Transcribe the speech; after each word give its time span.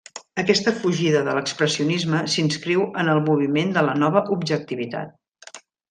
Aquesta 0.43 0.71
fugida 0.77 1.19
de 1.27 1.35
l'expressionisme 1.39 2.21
s'inscriu 2.37 2.87
en 3.05 3.13
el 3.15 3.21
moviment 3.29 3.75
de 3.79 3.85
la 3.91 3.97
Nova 4.07 4.25
Objectivitat. 4.39 5.63